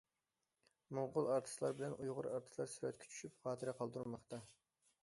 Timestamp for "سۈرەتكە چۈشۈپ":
2.75-3.39